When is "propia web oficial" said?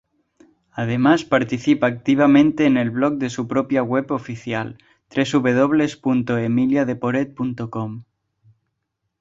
3.47-4.79